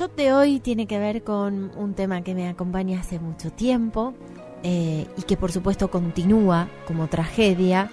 [0.00, 4.14] shot de hoy tiene que ver con un tema que me acompaña hace mucho tiempo
[4.62, 7.90] eh, y que por supuesto continúa como tragedia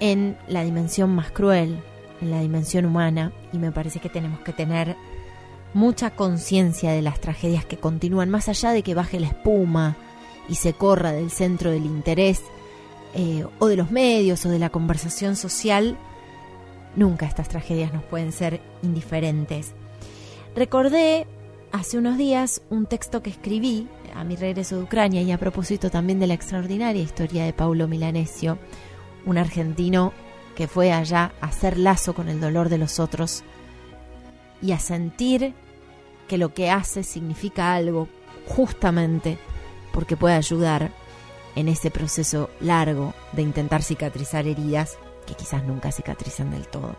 [0.00, 1.78] en la dimensión más cruel,
[2.20, 4.96] en la dimensión humana, y me parece que tenemos que tener
[5.74, 9.96] mucha conciencia de las tragedias que continúan, más allá de que baje la espuma
[10.48, 12.42] y se corra del centro del interés
[13.14, 15.96] eh, o de los medios o de la conversación social,
[16.96, 19.72] nunca estas tragedias nos pueden ser indiferentes.
[20.56, 21.26] Recordé
[21.72, 25.90] hace unos días un texto que escribí a mi regreso de Ucrania y a propósito
[25.90, 28.58] también de la extraordinaria historia de Paulo Milanesio,
[29.26, 30.12] un argentino
[30.54, 33.42] que fue allá a hacer lazo con el dolor de los otros
[34.62, 35.54] y a sentir
[36.28, 38.06] que lo que hace significa algo
[38.46, 39.38] justamente
[39.92, 40.92] porque puede ayudar
[41.56, 46.94] en ese proceso largo de intentar cicatrizar heridas que quizás nunca cicatrizan del todo.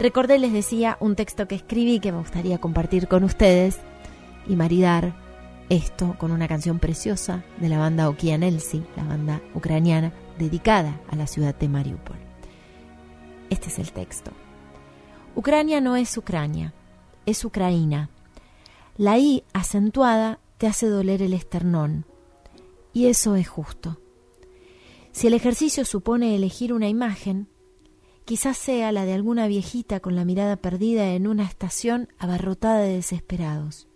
[0.00, 3.76] Recordé, les decía, un texto que escribí que me gustaría compartir con ustedes
[4.46, 5.14] y maridar
[5.68, 11.26] esto con una canción preciosa de la banda Okianelsi, la banda ucraniana dedicada a la
[11.26, 12.16] ciudad de Mariupol.
[13.50, 14.30] Este es el texto.
[15.36, 16.72] Ucrania no es Ucrania,
[17.26, 18.08] es Ucraína.
[18.96, 22.06] La I acentuada te hace doler el esternón,
[22.94, 24.00] y eso es justo.
[25.12, 27.48] Si el ejercicio supone elegir una imagen,
[28.30, 32.94] Quizás sea la de alguna viejita con la mirada perdida en una estación abarrotada de
[32.94, 33.88] desesperados,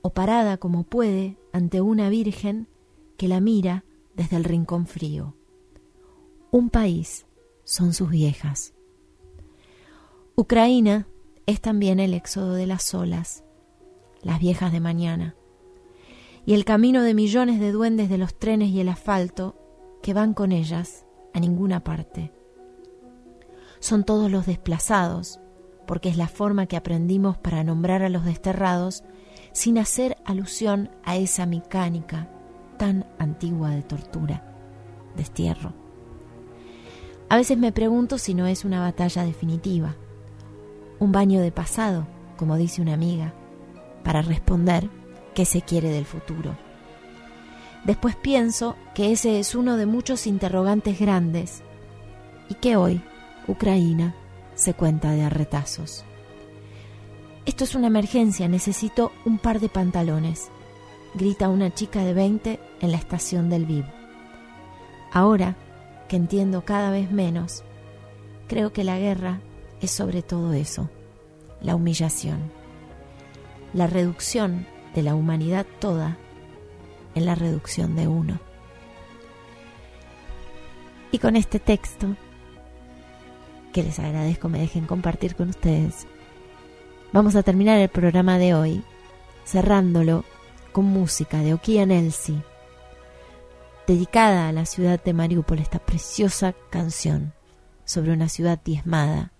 [0.00, 2.68] o parada como puede ante una virgen
[3.16, 5.34] que la mira desde el rincón frío.
[6.52, 7.26] Un país
[7.64, 8.74] son sus viejas.
[10.36, 11.08] Ucraina
[11.46, 13.42] es también el éxodo de las olas,
[14.22, 15.34] las viejas de mañana,
[16.46, 19.56] y el camino de millones de duendes de los trenes y el asfalto
[20.00, 22.30] que van con ellas a ninguna parte
[23.84, 25.40] son todos los desplazados,
[25.86, 29.04] porque es la forma que aprendimos para nombrar a los desterrados
[29.52, 32.30] sin hacer alusión a esa mecánica
[32.78, 34.42] tan antigua de tortura,
[35.18, 35.74] destierro.
[37.28, 39.96] A veces me pregunto si no es una batalla definitiva,
[40.98, 42.06] un baño de pasado,
[42.38, 43.34] como dice una amiga,
[44.02, 44.88] para responder
[45.34, 46.56] qué se quiere del futuro.
[47.84, 51.62] Después pienso que ese es uno de muchos interrogantes grandes
[52.48, 53.02] y que hoy
[53.46, 54.14] Ucrania
[54.54, 56.04] se cuenta de arretazos.
[57.46, 60.48] Esto es una emergencia, necesito un par de pantalones,
[61.14, 63.84] grita una chica de 20 en la estación del VIV.
[65.12, 65.56] Ahora
[66.08, 67.64] que entiendo cada vez menos,
[68.48, 69.40] creo que la guerra
[69.80, 70.88] es sobre todo eso,
[71.60, 72.50] la humillación,
[73.74, 76.16] la reducción de la humanidad toda
[77.14, 78.40] en la reducción de uno.
[81.12, 82.16] Y con este texto
[83.74, 86.06] que les agradezco me dejen compartir con ustedes.
[87.12, 88.84] Vamos a terminar el programa de hoy
[89.44, 90.24] cerrándolo
[90.70, 92.40] con música de Okia Nelsi,
[93.88, 97.34] dedicada a la ciudad de Mariupol, esta preciosa canción
[97.84, 99.32] sobre una ciudad diezmada,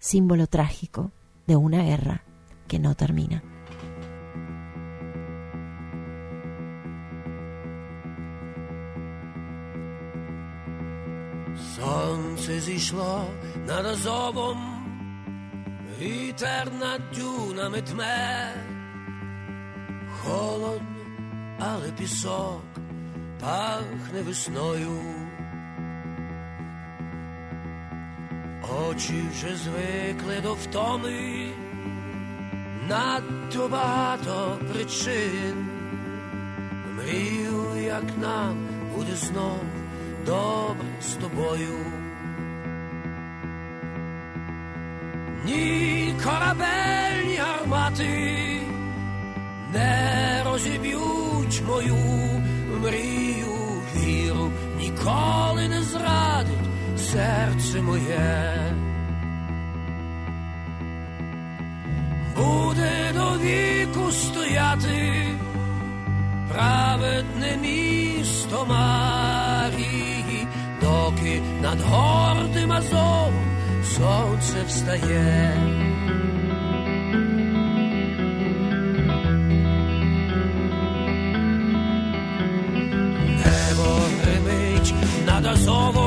[0.00, 1.12] símbolo trágico
[1.46, 2.24] de una guerra
[2.66, 3.53] que no termina.
[11.58, 13.24] Сонце зійшло
[13.66, 14.58] над Азовом,
[16.00, 18.54] вітер над дюнами тме,
[20.22, 21.04] холодно,
[21.58, 22.62] але пісок
[23.40, 25.00] пахне весною.
[28.88, 31.48] Очі вже звикли до втоми,
[32.88, 35.66] надто багато причин.
[36.96, 39.83] Мрію, як нам буде знов
[40.26, 41.78] добре з тобою.
[45.44, 48.60] Ні корабель, ні гармати
[49.72, 51.96] не розіб'ють мою
[52.82, 58.54] мрію, віру, ніколи не зрадить серце моє.
[62.36, 65.26] Буде до віку стояти
[66.52, 67.56] праведне
[68.24, 70.46] чисто магії,
[70.80, 73.34] доки над гордим азовом
[73.84, 75.56] сонце встає.
[83.28, 84.94] Небо гримить
[85.26, 86.03] над азовом